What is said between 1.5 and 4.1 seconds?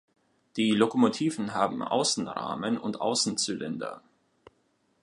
haben Außenrahmen und Außenzylinder.